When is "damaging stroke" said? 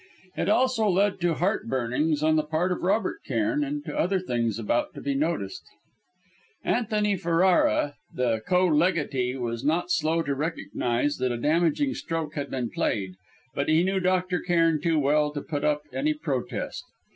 11.37-12.33